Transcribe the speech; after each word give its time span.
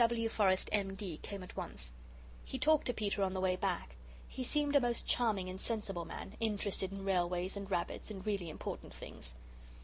W. 0.01 0.15
W. 0.17 0.29
Forrest, 0.29 0.67
M.D., 0.71 1.17
came 1.21 1.43
at 1.43 1.55
once. 1.55 1.91
He 2.43 2.57
talked 2.57 2.87
to 2.87 2.93
Peter 2.95 3.21
on 3.21 3.33
the 3.33 3.39
way 3.39 3.55
back. 3.55 3.97
He 4.27 4.43
seemed 4.43 4.75
a 4.75 4.79
most 4.81 5.05
charming 5.05 5.47
and 5.47 5.61
sensible 5.61 6.05
man, 6.05 6.33
interested 6.39 6.91
in 6.91 7.05
railways, 7.05 7.55
and 7.55 7.69
rabbits, 7.69 8.09
and 8.09 8.25
really 8.25 8.49
important 8.49 8.95
things. 8.95 9.35